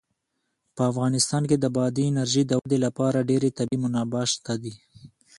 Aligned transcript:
په 0.75 0.81
افغانستان 0.91 1.43
کې 1.49 1.57
د 1.59 1.65
بادي 1.75 2.03
انرژي 2.07 2.43
د 2.47 2.51
ودې 2.61 2.77
لپاره 2.85 3.25
ډېرې 3.29 3.49
طبیعي 3.57 3.79
منابع 3.83 4.23
شته 4.33 4.53
دي. 4.63 4.73